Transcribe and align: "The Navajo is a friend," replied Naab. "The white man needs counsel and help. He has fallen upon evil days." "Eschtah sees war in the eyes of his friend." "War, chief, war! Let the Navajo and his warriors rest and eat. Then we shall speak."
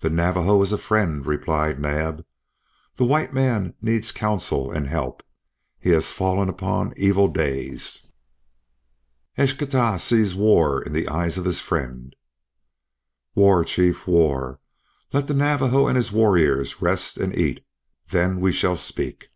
"The 0.00 0.10
Navajo 0.10 0.60
is 0.62 0.70
a 0.72 0.76
friend," 0.76 1.24
replied 1.24 1.80
Naab. 1.80 2.26
"The 2.96 3.06
white 3.06 3.32
man 3.32 3.72
needs 3.80 4.12
counsel 4.12 4.70
and 4.70 4.86
help. 4.86 5.22
He 5.80 5.88
has 5.92 6.12
fallen 6.12 6.50
upon 6.50 6.92
evil 6.94 7.26
days." 7.26 8.08
"Eschtah 9.38 9.98
sees 9.98 10.34
war 10.34 10.82
in 10.82 10.92
the 10.92 11.08
eyes 11.08 11.38
of 11.38 11.46
his 11.46 11.60
friend." 11.60 12.14
"War, 13.34 13.64
chief, 13.64 14.06
war! 14.06 14.60
Let 15.10 15.26
the 15.26 15.32
Navajo 15.32 15.86
and 15.86 15.96
his 15.96 16.12
warriors 16.12 16.82
rest 16.82 17.16
and 17.16 17.34
eat. 17.34 17.64
Then 18.08 18.40
we 18.40 18.52
shall 18.52 18.76
speak." 18.76 19.30